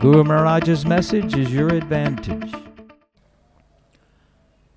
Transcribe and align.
Guru 0.00 0.24
Maharaj's 0.24 0.86
message 0.86 1.36
is 1.36 1.52
your 1.52 1.68
advantage. 1.68 2.54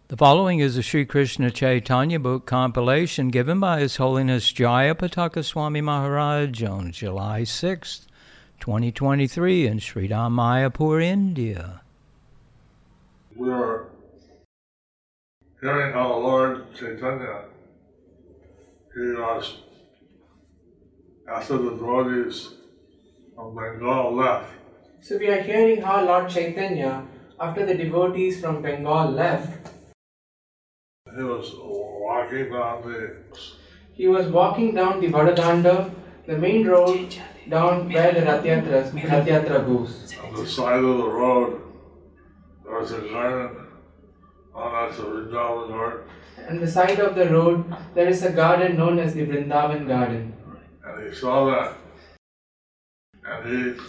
The 0.09 0.17
following 0.17 0.59
is 0.59 0.75
a 0.75 0.83
Sri 0.83 1.05
Krishna 1.05 1.49
Chaitanya 1.49 2.19
book 2.19 2.45
compilation 2.45 3.29
given 3.29 3.57
by 3.61 3.79
His 3.79 3.95
Holiness 3.95 4.51
Jayapataka 4.51 5.45
Swami 5.45 5.79
Maharaj 5.79 6.61
on 6.63 6.91
July 6.91 7.43
6th, 7.43 8.05
2023 8.59 9.65
in 9.65 9.79
Sri 9.79 10.09
Mayapur, 10.09 11.01
India. 11.01 11.79
we 13.37 13.49
are 13.49 13.87
hearing 15.61 15.93
how 15.93 16.17
Lord 16.17 16.65
Chaitanya, 16.75 17.45
he 18.93 19.13
was, 19.13 19.59
after 21.29 21.57
the 21.57 21.69
devotees 21.69 22.55
of 23.37 23.55
Bengal 23.55 24.15
left, 24.15 24.51
So 25.03 25.17
we 25.17 25.27
are 25.27 25.41
hearing 25.41 25.81
how 25.81 26.05
Lord 26.05 26.29
Chaitanya, 26.29 27.05
after 27.37 27.65
the 27.65 27.75
devotees 27.75 28.39
from 28.39 28.61
Bengal 28.61 29.11
left, 29.11 29.71
he 31.13 31.21
was 31.21 31.51
walking 31.57 32.49
down 32.49 32.81
the, 32.83 33.17
he 33.91 34.07
was 34.07 34.27
walking 34.27 34.73
down 34.73 35.01
the 35.01 35.07
Vadadanda, 35.07 35.93
the 36.25 36.37
main 36.37 36.65
road 36.65 37.17
down 37.49 37.91
where 37.91 38.13
the 38.13 38.21
Rath 38.21 38.45
Yatra, 38.45 39.65
goes. 39.65 40.15
on 40.23 40.35
the 40.35 40.47
side 40.47 40.81
of 40.85 40.97
the 40.97 41.09
road, 41.09 41.61
there 42.63 42.79
was 42.79 42.93
a 42.93 43.01
garden, 43.01 43.67
on 44.55 44.71
that's 44.71 44.97
the 44.97 45.03
Vrindavan 45.03 45.69
garden, 45.69 46.09
On 46.49 46.59
the 46.61 46.71
side 46.71 46.99
of 46.99 47.15
the 47.15 47.29
road, 47.29 47.75
there 47.93 48.07
is 48.07 48.23
a 48.23 48.31
garden 48.31 48.77
known 48.77 48.99
as 48.99 49.13
the 49.13 49.25
Vrindavan 49.25 49.85
Garden. 49.85 50.33
and 50.85 51.05
he 51.05 51.13
saw 51.13 51.43
that, 51.51 51.75
and 53.25 53.49
he 53.49 53.83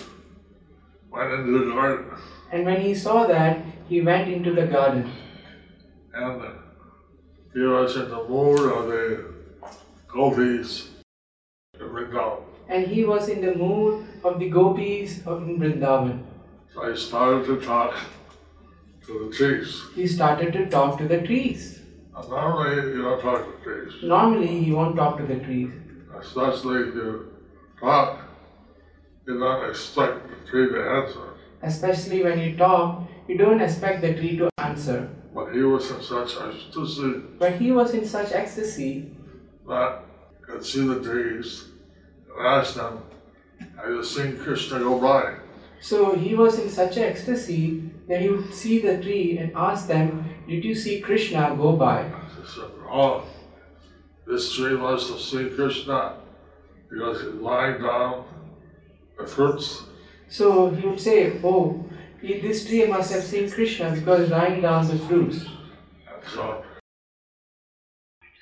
went 1.14 1.32
into 1.32 1.64
the 1.64 1.74
garden, 1.74 2.04
And 2.52 2.64
when 2.64 2.80
he 2.80 2.94
saw 2.94 3.26
that, 3.26 3.58
he 3.88 4.00
went 4.00 4.28
into 4.28 4.52
the 4.52 4.66
garden. 4.66 5.10
and 6.14 6.40
he 7.52 7.62
was 7.62 7.96
in 7.96 8.08
the 8.10 8.24
mood 8.28 8.72
of 8.72 8.88
the 8.88 9.24
gopis 10.08 10.90
in 11.80 11.80
Vrindavan. 11.80 12.42
And 12.68 12.86
he 12.86 13.04
was 13.04 13.28
in 13.28 13.40
the 13.46 13.54
mood 13.54 14.06
of 14.24 14.38
the 14.38 14.48
gopis 14.48 15.18
of 15.26 15.42
Vrindavan. 15.42 16.22
So 16.72 16.82
I 16.90 16.94
started 16.94 17.46
to 17.46 17.60
talk 17.60 17.94
to 19.06 19.12
the 19.24 19.36
trees. 19.36 19.82
He 19.94 20.06
started 20.06 20.52
to 20.54 20.66
talk 20.70 20.98
to 20.98 21.06
the 21.06 21.22
trees. 21.22 21.80
And 22.16 22.28
normally 22.28 22.92
you 22.94 23.02
don't 23.02 23.20
talk 23.20 23.44
to 23.44 23.64
trees, 23.64 24.02
Normally, 24.02 24.64
he 24.64 24.72
won't 24.72 24.96
talk 24.96 25.18
to 25.18 25.26
the 25.26 25.40
trees. 25.40 25.70
especially 26.18 26.88
if 26.88 26.94
you 26.94 27.08
talk, 27.80 28.23
you 29.26 29.38
don't 29.38 29.68
expect 29.68 30.28
the 30.28 30.50
tree 30.50 30.68
to 30.68 30.80
answer. 30.82 31.34
Especially 31.62 32.22
when 32.22 32.38
you 32.38 32.56
talk, 32.56 33.02
you 33.26 33.38
don't 33.38 33.60
expect 33.60 34.02
the 34.02 34.14
tree 34.14 34.36
to 34.36 34.50
answer. 34.58 35.08
But 35.34 35.52
he 35.52 35.62
was 35.62 35.90
in 35.90 36.00
such 36.00 36.36
ecstasy 36.36 37.22
But 37.38 37.54
he 37.54 37.72
was 37.72 37.92
in 37.92 38.06
such 38.06 38.32
ecstasy 38.32 39.10
that 39.66 40.04
could 40.42 40.64
see 40.64 40.86
the 40.86 41.00
trees 41.00 41.64
and 42.36 42.46
asked 42.46 42.76
them, 42.76 43.02
Have 43.76 43.88
you 43.88 44.04
seen 44.04 44.36
Krishna 44.36 44.78
go 44.78 45.00
by? 45.00 45.36
So 45.80 46.14
he 46.14 46.34
was 46.34 46.58
in 46.58 46.70
such 46.70 46.98
ecstasy 46.98 47.90
that 48.08 48.20
he 48.20 48.28
would 48.28 48.52
see 48.54 48.80
the 48.80 49.02
tree 49.02 49.38
and 49.38 49.52
ask 49.56 49.88
them, 49.88 50.24
Did 50.46 50.64
you 50.64 50.74
see 50.74 51.00
Krishna 51.00 51.54
go 51.56 51.72
by? 51.72 52.10
Said, 52.46 52.70
Oh, 52.88 53.24
this 54.26 54.54
tree 54.54 54.76
must 54.76 55.10
have 55.10 55.20
seen 55.20 55.54
Krishna 55.54 56.16
because 56.90 57.22
he's 57.22 57.34
lying 57.34 57.82
down 57.82 58.24
fruits 59.26 59.84
So 60.28 60.70
he 60.70 60.86
would 60.86 61.00
say, 61.00 61.40
Oh, 61.44 61.84
this 62.20 62.66
tree 62.66 62.86
must 62.86 63.12
have 63.12 63.22
seen 63.22 63.50
Krishna 63.50 63.92
because 63.92 64.30
lying 64.30 64.62
down 64.62 64.86
the 64.88 64.98
fruits. 64.98 65.44
So 66.34 66.64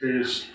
he's 0.00 0.46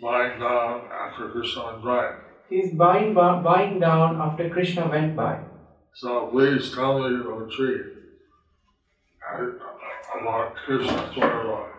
lying 0.00 0.38
down 0.40 0.82
after 0.92 1.28
Krishna 1.30 1.64
went 1.64 1.84
by. 1.84 2.14
He's 2.48 2.74
bowing, 2.74 3.14
bow- 3.14 3.42
bowing 3.42 3.80
down 3.80 4.20
after 4.20 4.48
Krishna 4.50 4.88
went 4.88 5.16
by. 5.16 5.40
So 5.94 6.26
please 6.28 6.72
tell 6.72 6.98
me, 7.00 7.16
O 7.26 7.46
tree, 7.46 7.80
about 10.20 10.54
Krishna's 10.54 11.16
whereabouts. 11.16 11.72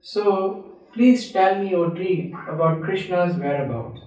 So 0.00 0.64
please 0.94 1.30
tell 1.30 1.62
me, 1.62 1.74
O 1.74 1.90
tree, 1.90 2.34
about 2.48 2.82
Krishna's 2.82 3.36
whereabouts. 3.36 4.00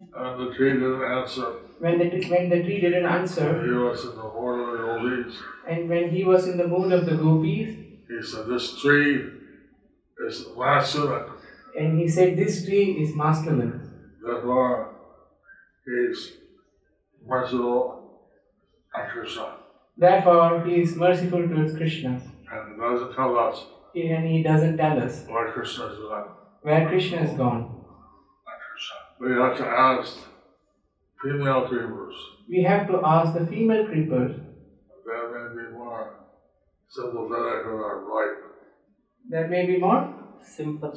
And 0.00 0.40
the 0.40 0.54
tree 0.54 0.72
didn't 0.74 1.02
answer. 1.02 1.46
When 1.80 1.98
the, 1.98 2.08
when 2.28 2.48
the 2.50 2.62
tree 2.62 2.80
didn't 2.80 3.04
answer, 3.06 3.64
He 3.64 3.72
was 3.72 4.04
in 4.04 4.16
the 4.16 4.22
mood 4.22 4.60
of 4.60 4.72
the 4.72 4.84
gopis. 4.86 5.34
and 5.68 5.88
when 5.88 6.10
he 6.10 6.24
was 6.24 6.48
in 6.48 6.56
the 6.56 6.66
mood 6.66 6.92
of 6.92 7.06
the 7.06 7.16
gopis, 7.16 7.74
He 8.08 8.22
said, 8.22 8.46
This 8.46 8.80
tree 8.80 9.26
is 10.26 10.46
masculine. 10.56 11.26
and 11.78 11.98
he 11.98 12.08
said, 12.08 12.36
This 12.36 12.64
tree 12.64 12.92
is 13.02 13.14
masculine. 13.14 13.90
Therefore, 14.24 14.94
he's 15.86 16.32
merciful 17.26 18.20
and 18.94 19.10
Krishna. 19.12 19.54
Therefore, 19.96 20.64
he 20.64 20.80
is 20.82 20.96
merciful 20.96 21.46
towards 21.48 21.76
Krishna. 21.76 22.20
And 22.50 22.72
he 22.74 22.80
doesn't 22.80 23.14
tell 23.14 23.38
us 23.38 23.64
And 23.94 24.26
he 24.28 24.42
doesn't 24.42 24.76
tell 24.76 25.00
us 25.02 25.24
why 25.28 25.50
Krishna 25.52 25.86
is 25.86 25.98
alive. 25.98 26.28
where 26.62 26.88
Krishna 26.88 27.18
is 27.22 27.32
gone. 27.36 27.74
We 29.20 29.32
have 29.32 29.56
to 29.58 29.66
ask 29.66 30.16
female 31.22 31.66
creepers. 31.68 32.14
We 32.48 32.62
have 32.62 32.86
to 32.88 33.00
ask 33.04 33.38
the 33.38 33.46
female 33.46 33.86
creepers. 33.86 34.36
There 35.06 35.28
may 35.34 35.62
be 35.62 35.72
more 35.72 36.14
sympathetic 36.88 37.66
of 37.66 37.72
our 37.72 37.98
right. 38.04 38.36
That 39.30 39.50
may 39.50 39.66
be 39.66 39.78
more 39.78 40.14
Simple. 40.42 40.94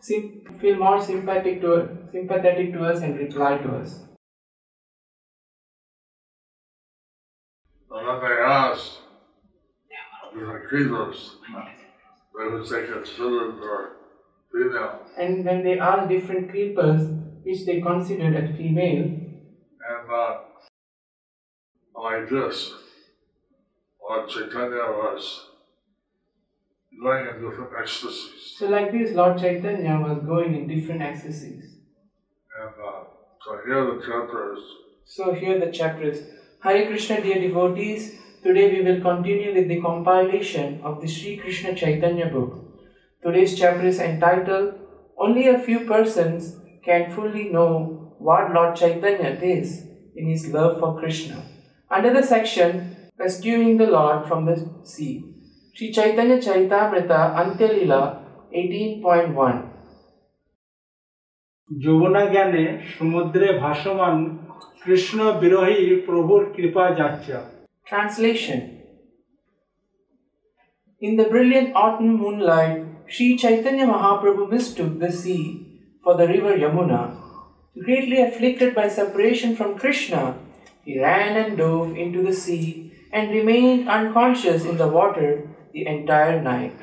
sim- 0.00 0.44
feel 0.60 0.76
more 0.76 1.00
sympathetic 1.00 1.60
to 1.60 1.88
sympathetic 2.12 2.72
to 2.72 2.84
us 2.84 3.00
and 3.02 3.18
reply 3.18 3.56
to 3.58 3.76
us. 3.76 4.00
And 7.90 8.08
then 8.08 8.20
they 8.20 8.42
asked 8.42 8.98
the 10.34 10.60
creepers, 10.68 11.36
they 12.36 12.46
would 12.48 12.66
say 12.66 12.86
considered 12.86 13.60
or 13.62 13.96
female. 14.54 15.00
And 15.18 15.44
when 15.44 15.64
they 15.64 15.78
are 15.78 16.06
different 16.08 16.50
creepers, 16.50 17.08
which 17.42 17.66
they 17.66 17.80
considered 17.80 18.36
as 18.36 18.56
female, 18.56 19.20
And 19.86 20.10
uh, 20.10 20.38
like 21.94 22.28
this, 22.30 22.72
Lord 24.00 24.28
Chaitanya 24.28 24.86
was 25.00 25.50
going 27.02 27.26
in 27.26 27.42
different 27.42 27.72
ecstasies. 27.78 28.54
so 28.56 28.68
like 28.68 28.92
this, 28.92 29.12
Lord 29.12 29.38
Chaitanya 29.38 29.98
was 29.98 30.24
going 30.24 30.54
in 30.54 30.66
different 30.68 31.02
ecstasies. 31.02 31.76
And 32.60 32.74
uh, 32.82 33.04
so 33.44 33.60
here 33.66 33.84
the 33.84 34.00
chapter 34.06 34.54
is 34.54 34.60
So 35.04 35.34
here 35.34 35.60
the 35.60 35.70
chapter 35.70 36.10
is 36.10 36.22
Hare 36.62 36.86
Krishna, 36.86 37.20
dear 37.20 37.40
devotees. 37.40 38.18
Today 38.42 38.70
we 38.72 38.82
will 38.82 39.00
continue 39.02 39.54
with 39.54 39.68
the 39.68 39.80
compilation 39.80 40.80
of 40.82 41.00
the 41.02 41.06
Sri 41.06 41.36
Krishna 41.36 41.74
Chaitanya 41.74 42.26
book. 42.26 42.63
Today's 43.23 43.57
chapter 43.59 43.87
is 43.87 43.99
entitled 43.99 44.73
Only 45.17 45.47
a 45.47 45.59
few 45.59 45.81
persons 45.81 46.57
can 46.83 47.11
fully 47.11 47.49
know 47.49 48.15
what 48.19 48.53
Lord 48.53 48.75
Chaitanya 48.75 49.37
is 49.41 49.85
in 50.15 50.29
his 50.29 50.47
love 50.47 50.79
for 50.79 50.97
Krishna. 50.99 51.43
Under 51.91 52.13
the 52.13 52.23
section 52.23 52.95
Rescuing 53.17 53.77
the 53.77 53.87
Lord 53.87 54.27
from 54.27 54.45
the 54.45 54.55
Sea, 54.83 55.25
Sri 55.73 55.91
Chaitanya 55.91 56.37
Charitamrita 56.37 57.19
Antyalila 57.41 58.01
18.1 58.53 59.69
Jamuna 61.83 62.23
জ্ঞানে 62.33 62.63
সমুদ্রে 62.95 63.47
ভাসমান 63.63 64.15
কৃষ্ণ 64.83 65.19
বিরোহী 65.41 65.79
প্রভুর 66.07 66.41
কৃপা 66.55 66.85
যাচ্ছা 66.99 67.37
Translation 67.89 68.59
In 71.01 71.11
the 71.19 71.27
brilliant 71.33 71.69
autumn 71.83 72.13
moonlight, 72.21 72.77
Sri 73.06 73.36
Chaitanya 73.36 73.86
Mahaprabhu 73.86 74.50
mistook 74.50 74.98
the 74.98 75.12
sea 75.12 75.66
for 76.02 76.16
the 76.16 76.26
river 76.26 76.56
Yamuna. 76.56 77.16
Greatly 77.84 78.22
afflicted 78.22 78.74
by 78.74 78.88
separation 78.88 79.54
from 79.56 79.78
Krishna, 79.78 80.38
He 80.84 81.00
ran 81.00 81.36
and 81.36 81.56
dove 81.56 81.96
into 81.96 82.22
the 82.22 82.32
sea 82.32 82.92
and 83.12 83.30
remained 83.30 83.88
unconscious 83.88 84.64
in 84.64 84.76
the 84.76 84.88
water 84.88 85.48
the 85.72 85.86
entire 85.86 86.42
night. 86.42 86.76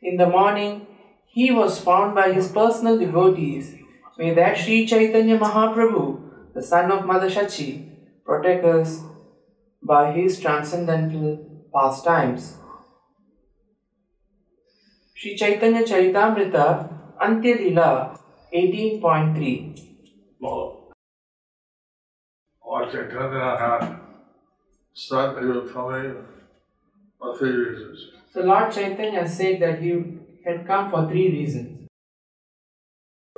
In 0.00 0.16
the 0.16 0.28
morning, 0.28 0.86
he 1.26 1.50
was 1.50 1.80
found 1.80 2.14
by 2.14 2.32
his 2.32 2.48
personal 2.48 2.98
devotees. 2.98 3.74
May 4.18 4.34
that 4.34 4.58
Sri 4.58 4.86
Chaitanya 4.86 5.38
Mahaprabhu, 5.38 6.54
the 6.54 6.62
son 6.62 6.92
of 6.92 7.06
Mother 7.06 7.30
Shachi, 7.30 7.88
protect 8.24 8.64
us 8.64 9.00
by 9.82 10.12
his 10.12 10.38
transcendental 10.38 11.66
pastimes. 11.74 12.56
Sri 15.22 15.36
Chaitanya 15.36 15.84
Charitamrita, 15.84 16.88
Antya 17.22 17.56
Lila, 17.56 18.18
18.3. 18.52 19.78
Well, 20.40 20.90
Lord 22.66 22.88
had 22.92 24.00
said 24.92 25.38
he 25.38 25.44
would 25.46 25.72
tell 25.72 25.90
me 25.90 26.10
for 27.20 27.38
three 27.38 27.52
reasons. 27.52 28.08
So 28.32 28.40
Lord 28.40 28.72
Chaitanya 28.72 29.28
said 29.28 29.62
that 29.62 29.80
he 29.80 29.92
had 30.44 30.66
come 30.66 30.90
for 30.90 31.06
three 31.06 31.30
reasons. 31.30 31.86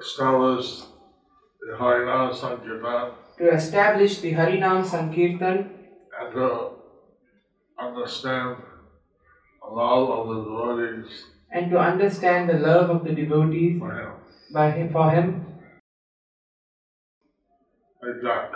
Establish 0.00 0.84
the 1.60 1.76
Harinam 1.78 2.34
Sankirtan 2.34 3.12
To 3.36 3.50
establish 3.50 4.20
the 4.20 4.32
Harinam 4.32 4.86
Sankirtan 4.86 5.70
and 6.18 6.32
to 6.32 6.70
understand 7.78 8.56
all 9.60 10.10
of 10.16 10.28
the 10.28 10.44
devotees 10.44 11.33
and 11.54 11.70
to 11.70 11.78
understand 11.78 12.50
the 12.50 12.58
love 12.58 12.90
of 12.90 13.04
the 13.04 13.14
devotees 13.14 13.78
for 13.78 13.92
him. 13.98 14.10
by 14.52 14.70
him 14.70 14.92
for 14.92 15.10
him. 15.10 15.46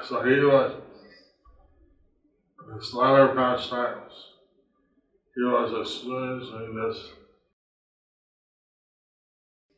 So 0.07 0.23
he 0.25 0.41
was, 0.41 0.73
in 2.67 2.77
his 2.77 2.93
latter 2.95 3.29
pastimes, 3.35 4.13
he 5.35 5.43
was 5.43 5.73
experiencing 5.81 6.75
this 6.75 6.99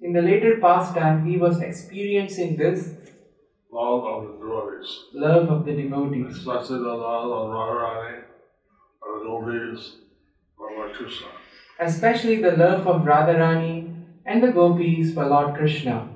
In 0.00 0.14
the 0.14 0.22
later 0.22 0.58
pastime, 0.60 1.26
he 1.26 1.36
was 1.36 1.60
experiencing 1.60 2.56
this 2.56 2.94
love 3.70 4.04
of 4.04 4.28
the 4.28 4.32
devotees. 4.38 4.92
love 5.12 5.50
of 5.50 5.66
the 5.66 5.74
devotees, 5.74 6.38
especially 6.38 6.78
the 6.78 6.94
love 7.04 7.30
of 7.30 7.50
Radharani 7.50 8.22
the 9.22 9.28
or 10.58 10.88
Krishna. 10.94 11.39
especially 11.79 12.37
the 12.41 12.51
love 12.53 12.87
of 12.87 13.01
Radharani 13.03 13.75
and 14.25 14.43
the 14.43 14.51
gopis 14.51 15.13
for 15.13 15.25
Lord 15.25 15.55
Krishna. 15.55 16.09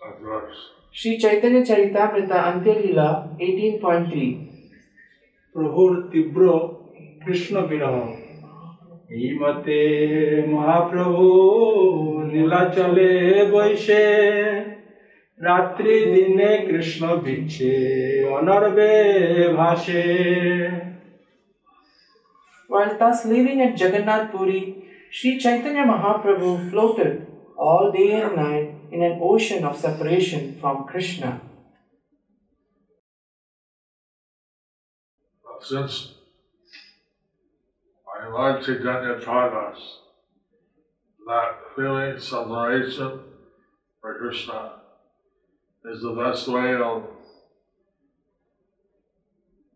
Of 0.00 0.22
course. 0.22 0.58
Sri 0.92 1.18
Chaitanya 1.18 1.62
Charitamrita 1.62 2.36
Antyalila 2.50 3.08
18.3 3.38 4.46
প্রভুর 5.54 5.92
তীব্র 6.12 6.42
কৃষ্ণ 7.22 7.54
বিরহ 7.70 7.96
এই 9.16 9.28
মতে 9.40 9.80
মহাপ্রভু 10.52 11.24
নীলাচলে 12.32 13.10
বৈশে 13.52 14.04
রাত্রি 15.40 15.94
দিনে 16.12 16.50
কৃষ্ণ 16.68 17.02
বিচ্ছে 17.24 17.72
অনর্বে 18.38 18.94
ভাসে 19.58 20.06
While 22.71 22.97
thus 22.97 23.25
living 23.25 23.59
at 23.61 23.77
Jagannath 23.77 24.31
Puri, 24.31 24.85
Sri 25.11 25.37
Chaitanya 25.37 25.83
Mahaprabhu 25.83 26.71
floated 26.71 27.27
all 27.57 27.91
day 27.91 28.21
and 28.21 28.37
night 28.37 28.75
in 28.89 29.01
an 29.03 29.19
ocean 29.21 29.65
of 29.65 29.77
separation 29.77 30.57
from 30.61 30.85
Krishna. 30.85 31.41
Since 35.61 36.13
my 38.07 38.29
Lord 38.29 38.63
Chaitanya 38.63 39.19
taught 39.19 39.53
us 39.53 39.99
that 41.27 41.57
feeling 41.75 42.17
separation 42.17 43.19
for 43.99 44.17
Krishna 44.17 44.75
is 45.91 46.01
the 46.01 46.13
best 46.13 46.47
way 46.47 46.75
of 46.75 47.03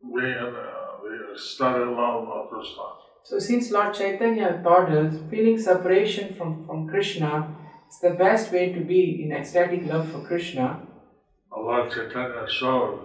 being 0.02 0.38
in 0.48 0.85
the 1.10 1.40
study 1.40 1.86
love 1.86 2.28
of 2.30 2.50
Krishna. 2.50 2.84
So, 3.24 3.40
since 3.40 3.72
Lord 3.72 3.94
Chaitanya 3.94 4.62
taught 4.64 4.92
us 4.92 5.16
feeling 5.30 5.60
separation 5.60 6.36
from, 6.36 6.66
from 6.66 6.88
Krishna 6.88 7.56
is 7.90 8.00
the 8.00 8.12
best 8.12 8.52
way 8.52 8.72
to 8.74 8.82
be 8.82 9.24
in 9.24 9.32
ecstatic 9.32 9.86
love 9.86 10.12
for 10.12 10.22
Krishna, 10.22 10.82
Lord 11.52 11.92
Chaitanya 11.92 12.48
showed 12.48 13.00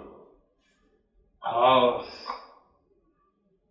how 1.40 2.04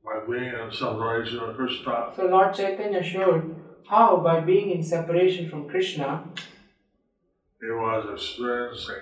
by 0.04 0.26
being 0.28 0.54
in 0.54 0.72
separation 0.72 1.40
from 1.40 1.56
Krishna, 1.56 2.14
so 2.16 2.26
Lord 2.26 2.54
Chaitanya 2.56 3.04
showed 3.04 3.56
how 3.88 4.18
by 4.18 4.40
being 4.40 4.72
in 4.72 4.84
separation 4.84 5.50
from 5.50 5.70
Krishna, 5.70 6.24
he 7.60 7.68
was 7.68 8.08
experiencing 8.14 8.96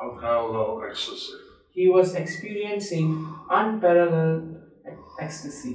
unparalleled 0.00 0.84
ecstasy. 0.88 1.49
He 1.76 1.88
was 1.88 2.14
experiencing 2.14 3.08
unparalleled 3.50 4.56
ecstasy. 5.18 5.74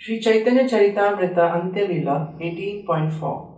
Sri 0.00 0.20
Chaitanya 0.20 0.64
Charitamrita 0.64 1.44
Antyalila 1.52 2.16
18.4 2.38 3.48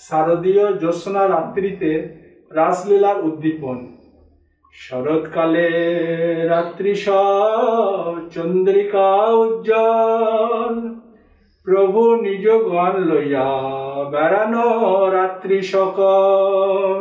শারদীয় 0.00 0.64
জ্যোৎস্না 0.80 1.22
রাত্রিতে 1.28 1.90
রাসলীলার 2.50 3.18
উদ্দীপন 3.24 3.78
শরৎকালে 4.74 5.70
রাত্রি 6.52 6.92
চন্দ্রিকা 8.30 9.08
উজ্জ্বল 9.42 10.74
প্রভু 11.66 12.02
নিজ 12.24 12.46
গণ 12.68 12.94
লইয়া 13.10 13.48
বেড়ানো 14.12 14.68
রাত্রি 15.18 15.58
সকল 15.72 16.96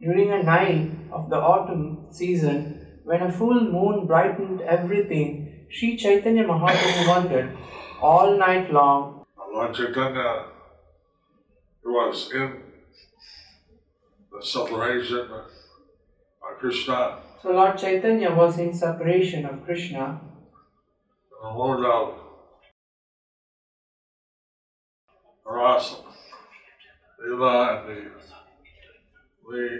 During 0.00 0.30
a 0.30 0.42
night 0.42 0.90
of 1.10 1.28
the 1.28 1.36
autumn 1.36 2.06
season, 2.10 2.86
when 3.04 3.22
a 3.22 3.32
full 3.32 3.60
moon 3.60 4.06
brightened 4.06 4.60
everything, 4.60 5.66
Sri 5.70 5.96
Chaitanya 5.96 6.44
Mahaprabhu 6.44 7.08
wandered 7.08 7.56
all 8.00 8.36
night 8.36 8.72
long. 8.72 9.24
Lord 9.52 9.74
Chaitanya 9.74 10.44
was 11.84 12.30
in 12.32 12.62
the 14.30 14.44
separation 14.44 15.28
of 15.30 16.58
Krishna 16.58 17.18
So 17.42 17.52
Lord 17.52 17.78
Chaitanya 17.78 18.34
was 18.34 18.58
in 18.58 18.72
separation 18.74 19.46
of 19.46 19.64
Krishna 19.64 20.20
the 21.42 21.50
mode 21.50 21.84
of 21.84 22.14
rasa, 25.44 25.96
lila, 27.24 27.78
and 27.78 27.88
the, 27.88 28.10
where 29.48 29.78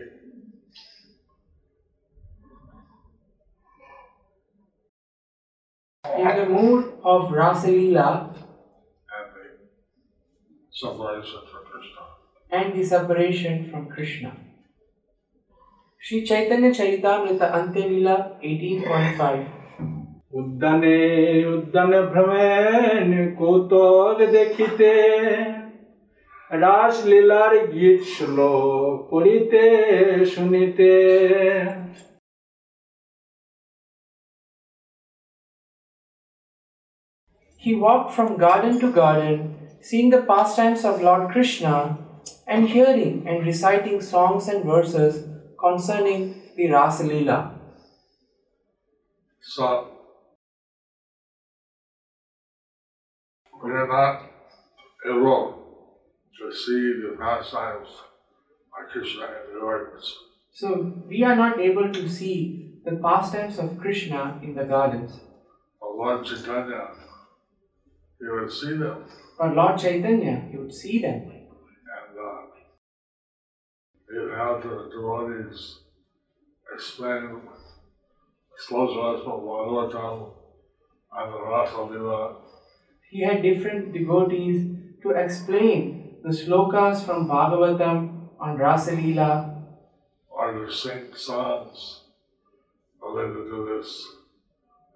in 6.18 6.37
the 6.37 6.46
mood 6.48 6.84
of 7.04 7.30
Rasalila 7.30 8.34
separation 10.70 11.40
from 11.50 11.62
Krishna 11.70 12.02
and 12.50 12.75
the 12.75 12.84
separation 12.84 13.70
from 13.70 13.88
Krishna. 13.88 14.37
Shri 16.02 16.20
Chaitanya 16.26 16.72
Charitamrita 16.75 17.42
Ante 17.42 17.82
Lila 17.88 18.16
18.5 18.50 19.46
उद्दने 20.40 20.98
उद्दन 21.52 21.90
भ्रमेण 22.12 23.34
कुतोल 23.37 24.26
देखिते 24.32 24.92
রাসলীলার 26.62 27.53
গীত 27.73 28.00
শ্লোক 28.13 28.93
পড়িতে 29.09 29.63
শুনিতে 30.33 30.91
He 37.63 37.73
walked 37.85 38.12
from 38.17 38.29
garden 38.45 38.73
to 38.81 38.88
garden, 39.01 39.38
seeing 39.88 40.09
the 40.09 40.23
pastimes 40.31 40.81
of 40.89 41.01
Lord 41.07 41.23
Krishna 41.33 41.75
and 42.45 42.62
hearing 42.67 43.15
and 43.27 43.45
reciting 43.45 43.97
songs 44.13 44.43
and 44.51 44.59
verses 44.65 45.13
concerning 45.57 46.21
the 46.57 46.65
Rasalila. 46.75 47.39
So, 49.41 49.67
we 53.53 53.71
are 53.71 53.88
not 53.88 54.15
able 55.05 55.63
to 56.38 56.52
see 56.54 56.83
the 57.02 57.16
pastimes 57.18 57.88
of 57.88 58.88
Krishna 58.92 59.25
in 59.25 59.54
the 59.54 59.61
gardens. 59.61 60.14
So 60.52 60.92
we 61.07 61.23
are 61.25 61.37
not 61.37 61.61
able 61.61 61.92
to 61.92 62.09
see 62.09 62.75
the 62.85 62.97
pastimes 62.97 63.59
of 63.59 63.78
Krishna 63.78 64.40
in 64.42 64.54
the 64.54 64.64
gardens. 64.64 65.12
But 65.80 65.97
Lord 65.97 66.25
Chaitanya, 66.25 66.88
he 68.21 68.26
would 68.28 68.50
see 68.52 68.76
them, 68.76 69.04
But 69.38 69.54
Lord 69.54 69.78
Chaitanya, 69.78 70.49
you 70.52 70.61
would 70.61 70.75
see 70.75 71.00
them. 71.02 71.21
and 71.97 72.14
uh, 72.26 72.40
he 74.11 74.16
had 74.37 74.62
the 74.62 74.76
devotees 74.95 75.80
explain 76.75 77.40
slokas 78.66 79.25
from 79.25 79.40
Bhagavatam 79.49 80.30
and 81.18 81.33
the 81.33 81.40
Rasa 81.50 81.83
Lila 81.83 82.37
He 83.11 83.25
had 83.25 83.42
different 83.42 83.92
devotees 83.92 84.59
to 85.02 85.11
explain 85.11 85.88
the 86.22 86.30
slokas 86.30 87.04
from 87.04 87.28
Bhagavatam 87.28 88.28
on 88.40 88.56
Rasa 88.56 88.92
Leela 88.92 89.58
or 90.30 90.52
to 90.52 90.72
sing 90.72 91.14
songs 91.14 92.02
related 93.02 93.50
to 93.50 93.66
this 93.68 94.06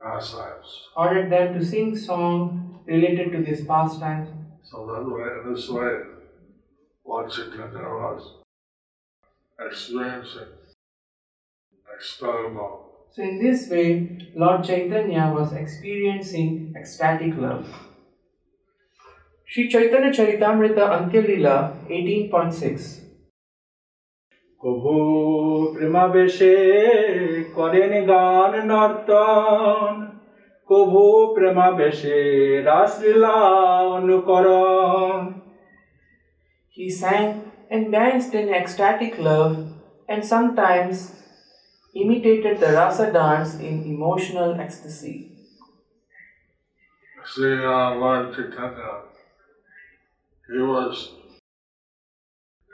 pastimes. 0.03 0.89
ordered 0.97 1.31
them 1.31 1.59
to 1.59 1.65
sing 1.65 1.97
songs 1.97 2.77
related 2.87 3.33
to 3.33 3.43
this 3.43 3.65
pastime. 3.65 4.27
So 4.65 4.87
that 4.87 5.05
way, 5.09 5.53
this 5.53 5.69
way, 5.69 6.03
Lord 7.05 7.31
Chaitanya 7.31 7.89
was 7.89 8.33
experiencing 9.59 10.73
ecstatic 11.95 12.57
love. 12.57 12.89
So, 13.11 13.23
in 13.23 13.43
this 13.43 13.69
way, 13.69 14.33
Lord 14.35 14.65
Chaitanya 14.65 15.33
was 15.35 15.53
experiencing 15.53 16.75
ecstatic 16.77 17.37
love. 17.37 17.69
Sri 19.52 19.70
Chaitanya 19.70 20.12
Charitamrita 20.12 20.86
Antya 20.98 21.22
Leela 21.28 21.58
18.6 21.90 23.08
কভু 24.64 24.94
প্রেমাবেশে 25.76 26.56
করেন 27.58 27.94
গান 28.12 28.52
নর্তন 28.72 29.94
কভু 30.70 31.04
প্রেমাবেশে 31.36 32.20
রাসলীলা 32.70 33.38
অনুকরণ 33.96 35.20
He 36.78 36.88
sang 37.02 37.30
and 37.74 37.84
danced 37.92 38.34
in 38.40 38.48
ecstatic 38.60 39.14
love 39.28 39.56
and 40.12 40.22
sometimes 40.34 40.96
imitated 41.96 42.56
the 42.60 42.72
rasa 42.80 43.06
dance 43.12 43.52
in 43.60 43.76
emotional 43.84 44.60
ecstasy. 44.60 45.18
See, 47.26 47.56
uh, 47.76 47.96
Lord 47.96 48.24
Chaitanya, 48.36 48.92
he 50.53 50.59
was 50.59 51.13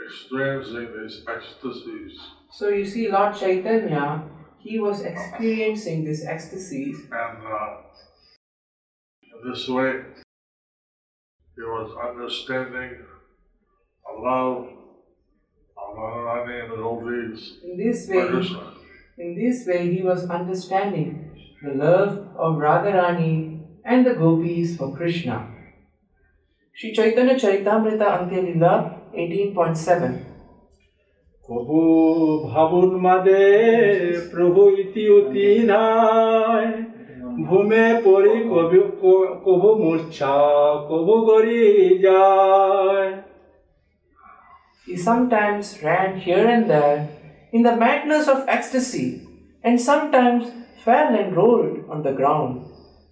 experiencing 0.07 0.89
these 0.97 1.25
ecstasies 1.29 2.19
So 2.51 2.69
you 2.69 2.85
see, 2.85 3.11
Lord 3.11 3.37
Chaitanya, 3.37 4.25
he 4.59 4.81
was 4.81 5.03
experiencing 5.03 6.05
this 6.05 6.25
ecstasy 6.25 6.95
and 7.13 7.39
uh, 7.47 7.77
in 9.23 9.51
this 9.51 9.69
way, 9.69 10.03
he 11.55 11.63
was 11.63 11.91
understanding 12.09 12.99
the 14.07 14.21
love 14.21 14.69
of 15.77 15.97
Radharani 15.97 16.63
and 16.63 16.73
the 16.73 16.77
gopis 16.77 17.59
in 17.63 17.77
this 17.77 18.09
way. 18.09 18.27
In 19.19 19.35
this 19.37 19.67
way, 19.67 19.95
he 19.95 20.03
was 20.03 20.29
understanding 20.29 21.31
the 21.63 21.75
love 21.75 22.29
of 22.37 22.57
Radharani 22.57 23.61
and 23.85 24.07
the 24.07 24.15
gopis 24.15 24.77
for 24.77 24.97
Krishna. 24.97 25.58
Sri 26.78 26.90
Chaitanya 26.94 27.36
Charitamrita 27.36 28.08
Antya 28.18 28.40
Leela 28.46 28.74
18.7 29.14 30.14
কভু 31.46 31.80
ভাবুন 32.50 32.90
মাদে 33.06 33.44
প্রভু 34.34 34.62
ইতি 34.82 35.04
অতি 35.18 35.48
নাই 35.72 36.66
ভূমে 37.48 37.86
পরি 38.06 38.36
কবি 38.52 38.80
ক- 39.02 39.34
কভু 39.46 39.70
মূর্ছা 39.84 40.34
কভু 40.90 41.16
গরি 41.30 41.64
যায় 42.06 43.10
He 44.88 44.96
sometimes 45.10 45.66
ran 45.84 46.10
here 46.20 46.48
and 46.48 46.64
there 46.70 47.00
in 47.54 47.62
the 47.64 47.76
madness 47.76 48.26
of 48.28 48.40
ecstasy, 48.48 49.08
and 49.64 49.76
sometimes 49.82 50.44
fell 50.84 51.10
and 51.22 51.30
rolled 51.40 51.76
on 51.90 52.00
the 52.04 52.14
ground. 52.20 52.54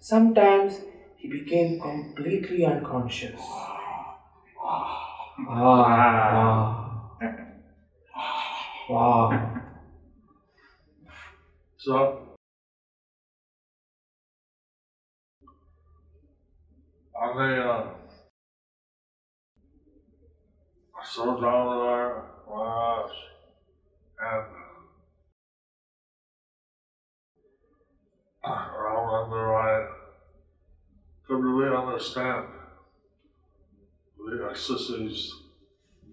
Sometimes 0.04 0.70
he 1.17 1.27
became 1.27 1.79
completely 1.79 2.65
unconscious. 2.65 3.41
Wow. 5.47 7.09
Wow. 8.89 9.53
So, 11.77 12.35
on 17.15 17.35
the 17.35 17.63
uh, 17.63 17.87
so 21.03 21.39
down 21.39 21.79
there 21.79 22.23
was 22.47 23.11
and 24.19 24.43
around 28.45 29.09
on 29.09 29.29
the 29.29 29.35
right 29.37 30.06
could 31.27 31.43
really 31.43 31.75
understand 31.75 32.45
the 34.17 34.47
ecstasies 34.49 35.31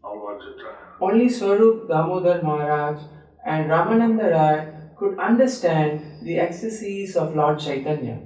of 0.03 0.17
Lord 0.17 0.41
Chaitanya. 0.41 0.79
Only 1.01 1.29
Swarup 1.29 1.89
Damodar 1.89 2.43
Maharaj 2.43 3.03
and 3.47 3.71
Ramananda 3.71 4.31
Rai 4.33 4.75
could 4.97 5.19
understand 5.19 6.25
the 6.25 6.39
ecstasies 6.39 7.17
of 7.17 7.35
Lord 7.35 7.59
Chaitanya. 7.59 8.21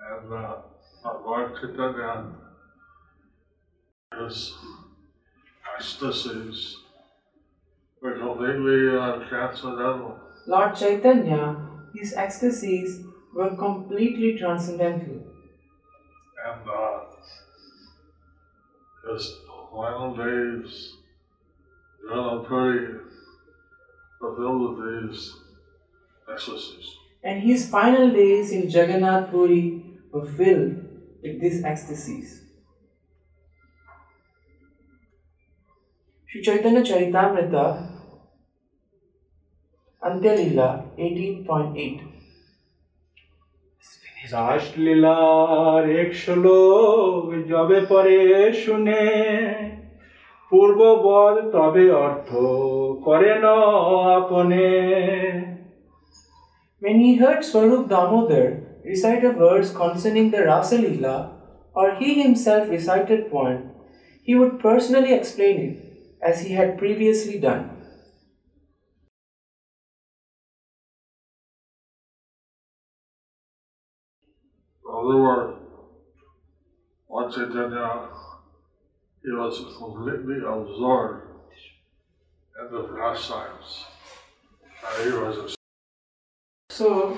And 0.00 0.32
uh, 0.32 0.56
Lord 1.24 1.54
Chaitanya, 1.60 2.26
his 4.18 4.52
ecstasies 5.76 6.76
were 8.00 8.18
completely 8.18 8.96
uh, 8.96 9.18
transcendental. 9.28 10.18
Lord 10.46 10.76
Chaitanya, 10.76 11.56
his 11.94 12.14
ecstasies 12.14 13.04
were 13.34 13.56
completely 13.56 14.36
transcendental. 14.38 15.35
And 16.46 16.68
uh, 16.68 17.00
his 19.10 19.34
final 19.72 20.14
days, 20.14 20.92
Jagannath 22.08 22.46
Puri, 22.46 23.00
fulfilled 24.20 24.78
with 24.78 25.10
these 25.10 25.34
ecstasies. 26.30 26.94
And 27.24 27.42
his 27.42 27.68
final 27.68 28.10
days 28.10 28.52
in 28.52 28.68
Jagannath 28.68 29.30
Puri 29.30 29.82
were 30.12 30.26
filled 30.26 30.76
with 31.22 31.40
these 31.40 31.64
ecstasies. 31.64 32.42
Sri 36.28 36.42
Chaitanya 36.42 36.82
Charitamrita 36.82 37.90
Antyalila 40.04 40.68
18.8 40.96 42.15
রাসলীলার 44.33 45.83
এক 46.01 46.11
শ্লোক 46.23 47.25
যবে 47.51 47.79
পরে 47.91 48.19
শুনে 48.63 49.03
পূর্ববদ 50.51 51.35
তবে 51.55 51.85
অর্থ 52.05 52.29
করে 53.05 53.33
ন 53.43 53.45
আপনে 54.17 54.67
When 56.81 56.97
he 57.03 57.11
heard 57.21 57.41
Swarup 57.49 57.83
Damodar 57.93 58.47
recite 58.83 59.23
a 59.23 59.33
verse 59.43 59.69
concerning 59.83 60.27
the 60.31 60.41
Rasa 60.49 60.77
Leela, 60.83 61.17
or 61.79 61.87
he 61.99 62.09
himself 62.23 62.63
recited 62.75 63.21
one, 63.45 63.57
he 64.27 64.33
would 64.39 64.55
personally 64.67 65.13
explain 65.19 65.55
it 65.67 65.75
as 66.29 66.35
he 66.43 66.49
had 66.59 66.79
previously 66.81 67.37
done. 67.47 67.63
Other 75.06 75.22
word, 75.22 75.56
Lord 77.08 77.32
Chaitanya, 77.32 78.08
he 79.22 79.30
was 79.32 79.58
completely 79.78 80.38
absorbed 80.38 81.22
in 82.58 82.72
the 82.72 82.82
pastimes. 82.98 83.84
And 84.84 85.12
he 85.12 85.18
was 85.18 85.56
So, 86.70 87.16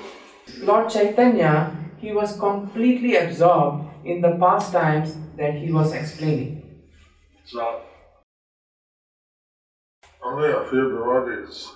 Lord 0.60 0.90
Chaitanya, 0.90 1.74
he 1.98 2.12
was 2.12 2.38
completely 2.38 3.16
absorbed 3.16 3.88
in 4.04 4.20
the 4.20 4.36
pastimes 4.36 5.16
that 5.36 5.54
he 5.54 5.72
was 5.72 5.92
explaining. 5.92 6.54
so 7.44 7.80
only 10.22 10.50
a 10.52 10.64
few 10.68 10.90
devotees 10.90 11.70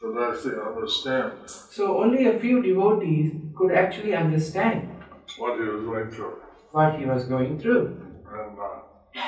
could 0.00 0.16
actually 0.22 0.60
understand 0.60 1.32
So, 1.48 1.98
only 2.02 2.26
a 2.26 2.38
few 2.38 2.62
devotees 2.62 3.32
could 3.56 3.72
actually 3.72 4.14
understand 4.14 4.97
what 5.36 5.58
he 5.60 5.66
was 5.66 5.84
going 5.84 6.10
through. 6.10 6.36
what 6.72 6.98
he 6.98 7.06
was 7.06 7.24
going 7.24 7.58
through. 7.58 8.00
And 8.30 8.58
uh, 8.58 9.20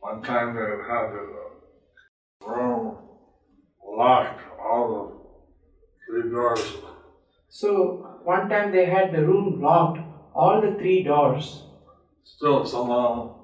one 0.00 0.22
time 0.22 0.54
they 0.54 0.60
had 0.60 1.12
the 1.12 2.46
room 2.46 2.96
locked, 3.84 4.40
all 4.60 4.84
the 4.94 6.12
three 6.12 6.30
doors. 6.30 6.60
So, 7.48 8.20
one 8.24 8.48
time 8.48 8.72
they 8.72 8.84
had 8.86 9.12
the 9.12 9.26
room 9.26 9.60
locked, 9.60 10.00
all 10.34 10.60
the 10.60 10.72
three 10.78 11.02
doors. 11.02 11.62
Still, 12.24 12.64
somehow, 12.66 13.36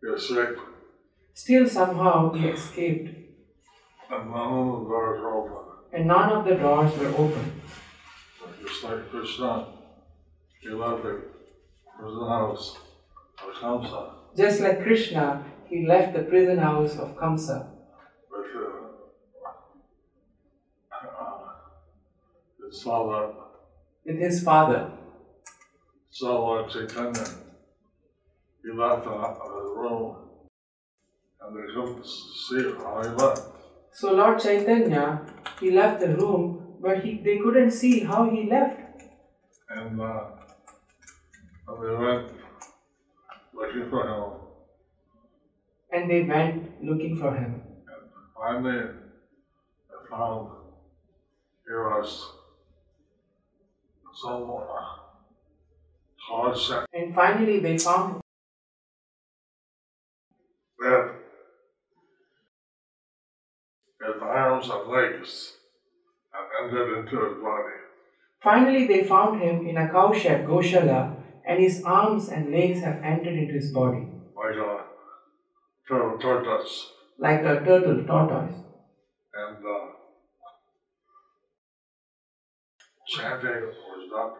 he 0.00 0.08
escaped. 0.08 0.60
Still, 1.34 1.68
somehow, 1.68 2.32
he 2.32 2.48
escaped. 2.48 3.08
and 4.10 4.30
none 4.30 4.52
of 4.52 4.84
the 4.84 4.88
doors 4.88 5.20
were 5.20 5.34
open. 5.34 5.64
and 5.92 6.06
none 6.06 6.32
of 6.32 6.44
the 6.44 6.54
doors 6.54 6.96
were 6.98 7.08
open. 7.08 7.60
Just 8.62 8.84
like 8.84 9.10
Krishna, 9.10 9.52
he 9.58 9.64
left 9.64 9.72
the 9.72 9.83
prison 11.98 12.28
house 12.28 12.78
of 13.42 13.54
Kamsa 13.60 14.10
Just 14.36 14.60
like 14.60 14.82
Krishna, 14.82 15.44
he 15.66 15.86
left 15.86 16.14
the 16.16 16.22
prison 16.22 16.58
house 16.58 16.96
of 16.98 17.16
Kamsa 17.16 17.68
with 18.30 18.46
uh, 20.90 21.06
uh, 21.06 22.66
his 22.66 22.82
father, 22.82 23.32
with 24.06 24.18
his 24.18 24.42
father. 24.42 24.90
so 26.10 26.26
Lord 26.44 26.70
Chaitanya. 26.70 27.26
He 28.64 28.72
left 28.72 29.04
the, 29.04 29.10
the 29.10 29.74
room 29.76 30.16
and 31.42 31.56
they 31.56 31.74
couldn't 31.74 32.06
see 32.06 32.62
how 32.78 33.02
he 33.02 33.10
left. 33.10 33.42
So 33.92 34.12
Lord 34.14 34.40
Chaitanya, 34.40 35.20
he 35.60 35.70
left 35.70 36.00
the 36.00 36.16
room, 36.16 36.76
but 36.80 37.04
he, 37.04 37.18
they 37.18 37.38
couldn't 37.38 37.72
see 37.72 38.00
how 38.00 38.30
he 38.30 38.48
left. 38.48 38.80
And 39.68 40.00
uh, 40.00 40.24
and 41.68 41.82
they 41.82 41.94
went 41.94 42.30
looking 43.54 43.90
for 43.90 44.06
him. 44.06 44.32
And 45.92 46.10
they 46.10 46.22
went 46.22 46.84
looking 46.84 47.16
for 47.16 47.34
him. 47.34 47.62
And 47.88 48.10
finally, 48.36 48.82
they 49.88 50.10
found 50.10 50.50
he 51.66 51.72
was 51.72 52.30
some 54.14 54.50
uh, 54.50 54.84
hard 56.18 56.56
And 56.92 57.14
finally 57.14 57.60
they 57.60 57.78
found 57.78 58.20
dead. 60.80 61.10
His 64.00 64.22
arms 64.22 64.68
and 64.68 64.90
legs 64.90 65.52
and 66.34 66.70
entered 66.70 66.98
into 66.98 67.24
his 67.24 67.42
body. 67.42 67.74
finally 68.42 68.86
they 68.86 69.04
found 69.04 69.40
him 69.40 69.66
in 69.66 69.78
a 69.78 69.88
cowshed 69.88 70.44
Goshala, 70.46 71.23
and 71.46 71.60
his 71.60 71.82
arms 71.84 72.28
and 72.28 72.50
legs 72.50 72.80
have 72.80 73.02
entered 73.02 73.34
into 73.34 73.54
his 73.54 73.70
body, 73.72 74.06
like 74.36 74.56
a 74.56 74.84
tur- 75.88 76.18
tortoise. 76.20 76.90
like 77.18 77.40
a 77.40 77.64
turtle 77.64 78.04
tortoise. 78.06 78.56
And 79.34 79.56
uh, 79.56 79.86
chanting 83.06 83.62
was 83.66 84.08
not 84.10 84.34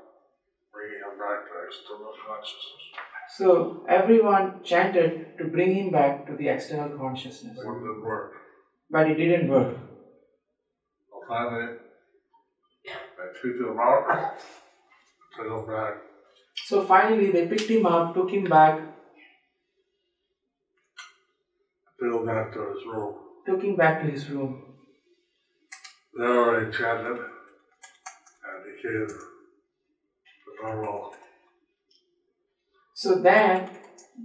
bringing 0.72 0.98
him 0.98 1.18
back 1.18 1.38
to 1.48 1.54
external 1.66 2.12
consciousness. 2.26 2.82
So 3.36 3.84
everyone 3.88 4.62
chanted 4.62 5.36
to 5.38 5.44
bring 5.44 5.74
him 5.74 5.90
back 5.90 6.26
to 6.26 6.36
the 6.36 6.48
external 6.48 6.96
consciousness, 6.96 7.58
But 7.58 7.70
It 7.72 7.80
didn't 7.80 8.02
work. 8.02 8.32
but 8.90 9.10
it 9.10 9.14
didn't 9.14 9.48
work. 9.50 9.76
Well, 11.10 11.22
finally, 11.28 11.76
they 12.84 13.50
took 13.50 13.60
him 13.60 13.78
out, 13.80 14.38
took 15.36 15.46
him 15.46 15.66
back, 15.66 15.94
So 16.56 16.84
finally 16.84 17.30
they 17.30 17.46
picked 17.46 17.68
him 17.68 17.86
up, 17.86 18.14
took 18.14 18.30
him 18.30 18.44
back, 18.44 18.80
took 21.98 22.12
him 22.12 22.26
back 22.26 22.52
to 22.52 22.60
his 22.72 22.86
room. 22.86 23.14
took 23.46 23.62
him 23.62 23.76
back 23.76 24.02
to 24.02 24.10
his 24.10 24.30
room. 24.30 24.62
There 26.16 26.64
he 26.64 26.72
chanted, 26.72 27.18
and 27.18 28.64
he 28.66 28.82
came 28.82 29.08
to 29.08 30.62
normal. 30.62 31.14
So 32.94 33.20
then, 33.20 33.68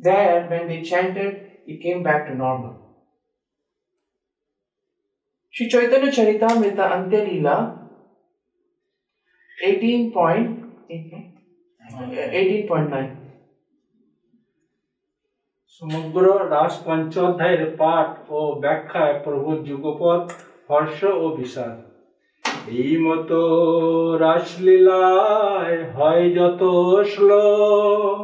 there 0.02 0.48
when 0.48 0.68
they 0.68 0.84
chanted, 0.84 1.58
he 1.66 1.78
came 1.80 2.04
back 2.04 2.28
to 2.28 2.36
normal. 2.36 2.90
Shri 5.52 5.68
Chaitanya 5.68 6.12
Charitamrita 6.12 6.86
Antya 6.96 7.22
Leela 7.28 7.80
18.9 12.00 13.08
সমগ্র 15.74 16.24
রাস 16.56 16.74
পঞ্চোধ্যায়ের 16.86 17.64
পাঠ 17.80 18.10
ও 18.38 18.40
ব্যাখ্যায় 18.64 19.16
প্রভু 19.26 19.50
যুগপথ 19.68 20.24
হর্ষ 20.70 21.00
ও 21.24 21.26
বিষাদ 21.38 21.76
এই 22.82 22.94
মতো 23.06 23.42
রাসলীলায় 24.26 25.78
হয় 25.96 26.26
যত 26.38 26.62
শ্লোক 27.14 28.18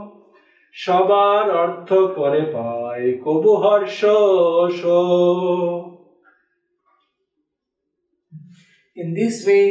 সবার 0.76 1.46
অর্থ 1.64 1.90
করে 2.18 2.44
পায় 2.56 3.08
কবু 3.26 3.52
Harsh. 3.64 4.00
In 8.98 9.08
this 9.20 9.36
way, 9.48 9.66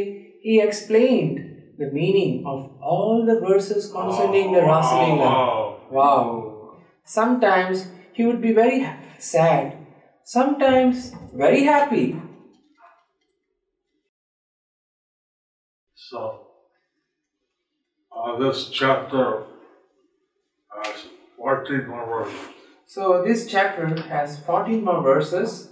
he 0.45 0.55
explained 0.69 1.37
the 1.79 1.91
meaning 1.91 2.47
of 2.47 2.71
all 2.81 3.25
the 3.27 3.41
verses 3.41 3.91
concerning 3.91 4.53
the 4.53 4.63
Rasa 4.63 4.95
Leela. 4.95 5.91
Wow. 5.91 6.77
Sometimes 7.05 7.89
he 8.13 8.25
would 8.25 8.41
be 8.41 8.53
very 8.53 8.89
sad, 9.19 9.77
sometimes 10.25 11.13
very 11.35 11.65
happy. 11.65 12.21
So, 15.95 16.47
uh, 18.17 18.39
this 18.39 18.71
chapter 18.71 19.45
has 20.71 21.07
14 21.37 21.89
more 21.89 22.07
verses. 22.07 22.41
So, 22.87 23.25
this 23.25 23.47
chapter 23.47 24.01
has 24.03 24.39
14 24.41 24.85
more 24.85 25.03
verses. 25.03 25.71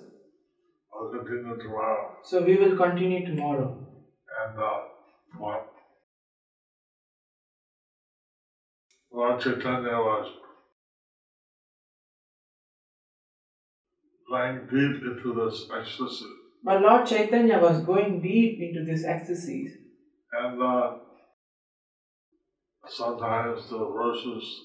I'll 0.92 1.10
continue 1.10 1.56
tomorrow. 1.62 2.16
So, 2.24 2.42
we 2.42 2.56
will 2.56 2.76
continue 2.76 3.24
tomorrow. 3.24 3.78
And 4.44 4.58
uh, 4.58 4.80
what 5.38 5.71
Lord 9.12 9.40
Chaitanya 9.40 9.98
was 9.98 10.28
going 14.28 14.66
deep 14.66 15.02
into 15.02 15.34
this 15.34 15.68
ecstasy. 15.76 16.24
But 16.64 16.80
Lord 16.80 17.06
Chaitanya 17.06 17.58
was 17.58 17.80
going 17.82 18.22
deep 18.22 18.60
into 18.60 18.84
this 18.84 19.04
ecstasy. 19.04 19.74
And 20.32 20.62
uh, 20.62 20.92
sometimes 22.88 23.68
the 23.68 23.78
verses 23.78 24.62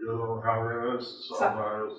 give 0.00 0.18
him 0.18 0.40
happiness, 0.42 1.28
sometimes 1.28 1.92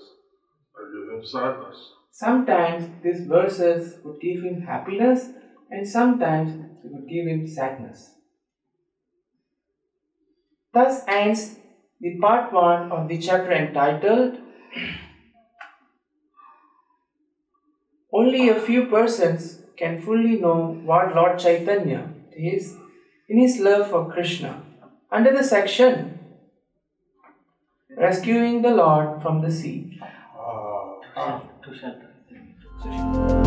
they 0.75 0.99
give 0.99 1.13
him 1.13 1.25
sadness. 1.25 1.91
Sometimes 2.11 2.89
these 3.03 3.27
verses 3.27 3.99
would 4.03 4.19
give 4.19 4.43
him 4.43 4.61
happiness, 4.61 5.29
and 5.69 5.87
sometimes 5.87 6.51
it 6.83 6.91
would 6.91 7.07
give 7.07 7.27
him 7.27 7.47
sadness. 7.47 8.16
Thus 10.77 11.03
ends 11.07 11.55
the 11.99 12.19
part 12.19 12.53
one 12.53 12.91
of 12.91 13.07
the 13.07 13.17
chapter 13.17 13.51
entitled 13.51 14.37
Only 18.13 18.49
a 18.49 18.59
few 18.67 18.85
persons 18.85 19.63
can 19.75 19.99
fully 20.03 20.35
know 20.43 20.59
what 20.91 21.15
Lord 21.15 21.39
Chaitanya 21.39 22.03
is 22.31 22.75
in 23.27 23.39
his 23.39 23.59
love 23.59 23.89
for 23.89 24.11
Krishna. 24.11 24.53
Under 25.11 25.33
the 25.39 25.43
section 25.43 26.19
Rescuing 27.97 28.61
the 28.61 28.75
Lord 28.83 29.21
from 29.23 29.41
the 29.41 29.51
Sea. 29.51 29.99
Ah, 31.15 31.41
ah. 33.25 33.46